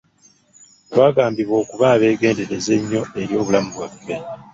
[0.89, 4.15] Twagambibwa okuba abeegendereza ennyo eri obulamu bwaffe.